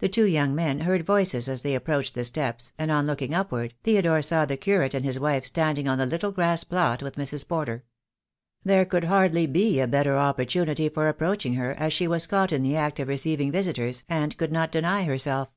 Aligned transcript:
The 0.00 0.08
two 0.08 0.24
young 0.24 0.56
men 0.56 0.80
heard 0.80 1.06
voices 1.06 1.48
as 1.48 1.62
they 1.62 1.76
approached 1.76 2.16
the 2.16 2.24
steps, 2.24 2.72
and 2.78 2.90
on 2.90 3.06
looking 3.06 3.32
upward, 3.32 3.74
Theodore 3.84 4.20
saw 4.20 4.44
the 4.44 4.56
curate 4.56 4.92
and 4.92 5.04
his 5.04 5.20
wife 5.20 5.44
standing 5.44 5.86
on 5.86 5.98
the 5.98 6.04
little 6.06 6.32
grass 6.32 6.64
plot 6.64 7.00
with 7.00 7.14
Mrs. 7.14 7.46
Porter. 7.46 7.84
There 8.64 8.84
could 8.84 9.04
hardly 9.04 9.46
be 9.46 9.78
a 9.78 9.86
better 9.86 10.16
opportunity 10.18 10.88
for 10.88 11.08
approaching 11.08 11.54
her, 11.54 11.74
as 11.74 11.92
she 11.92 12.08
was 12.08 12.26
caught 12.26 12.50
in 12.50 12.64
the 12.64 12.74
act 12.74 12.98
of 12.98 13.06
re 13.06 13.16
ceiving 13.16 13.52
visitors, 13.52 14.02
and 14.08 14.36
could 14.36 14.50
not 14.50 14.72
deny 14.72 15.04
herself. 15.04 15.50